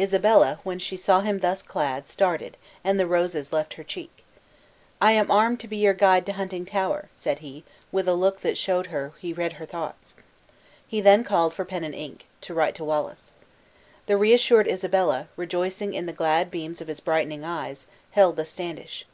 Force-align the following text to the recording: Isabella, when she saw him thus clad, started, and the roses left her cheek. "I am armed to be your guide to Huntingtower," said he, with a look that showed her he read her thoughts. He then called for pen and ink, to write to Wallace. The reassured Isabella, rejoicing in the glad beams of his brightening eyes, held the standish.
Isabella, 0.00 0.60
when 0.62 0.78
she 0.78 0.96
saw 0.96 1.20
him 1.20 1.40
thus 1.40 1.62
clad, 1.62 2.06
started, 2.08 2.56
and 2.82 2.98
the 2.98 3.06
roses 3.06 3.52
left 3.52 3.74
her 3.74 3.84
cheek. 3.84 4.24
"I 4.98 5.12
am 5.12 5.30
armed 5.30 5.60
to 5.60 5.68
be 5.68 5.76
your 5.76 5.92
guide 5.92 6.24
to 6.24 6.32
Huntingtower," 6.32 7.10
said 7.14 7.40
he, 7.40 7.64
with 7.92 8.08
a 8.08 8.14
look 8.14 8.40
that 8.40 8.56
showed 8.56 8.86
her 8.86 9.12
he 9.20 9.34
read 9.34 9.52
her 9.52 9.66
thoughts. 9.66 10.14
He 10.86 11.02
then 11.02 11.22
called 11.22 11.52
for 11.52 11.66
pen 11.66 11.84
and 11.84 11.94
ink, 11.94 12.28
to 12.40 12.54
write 12.54 12.76
to 12.76 12.84
Wallace. 12.84 13.34
The 14.06 14.16
reassured 14.16 14.66
Isabella, 14.68 15.28
rejoicing 15.36 15.92
in 15.92 16.06
the 16.06 16.14
glad 16.14 16.50
beams 16.50 16.80
of 16.80 16.88
his 16.88 17.00
brightening 17.00 17.44
eyes, 17.44 17.86
held 18.12 18.36
the 18.36 18.46
standish. 18.46 19.04